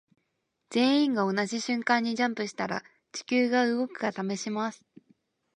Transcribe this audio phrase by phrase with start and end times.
[0.71, 4.83] 全員が同じ瞬間にジャンプしたら地球が動くか試します。